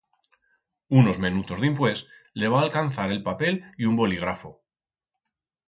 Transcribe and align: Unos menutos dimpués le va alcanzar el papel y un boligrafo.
Unos 1.01 1.19
menutos 1.25 1.61
dimpués 1.65 2.01
le 2.45 2.51
va 2.55 2.63
alcanzar 2.63 3.07
el 3.19 3.23
papel 3.29 3.63
y 3.85 3.93
un 3.93 4.03
boligrafo. 4.03 4.55